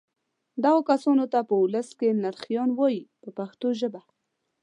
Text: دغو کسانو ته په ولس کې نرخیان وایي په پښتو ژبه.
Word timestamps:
دغو 0.63 0.79
کسانو 0.89 1.25
ته 1.33 1.39
په 1.49 1.55
ولس 1.63 1.89
کې 1.99 2.17
نرخیان 2.23 2.69
وایي 2.77 3.01
په 3.21 3.29
پښتو 3.37 3.67
ژبه. 3.79 4.01